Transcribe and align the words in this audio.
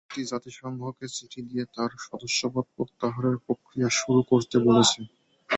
দেশটি 0.03 0.31
জাতিসংঘকে 0.31 1.05
চিঠি 1.15 1.41
দিয়ে 1.49 1.63
তার 1.75 1.91
সদস্যপদ 2.05 2.65
প্রত্যাহারের 2.75 3.37
প্রক্রিয়া 3.45 3.89
শুরু 3.99 4.21
করতে 4.31 4.55
বলেছে। 4.67 4.99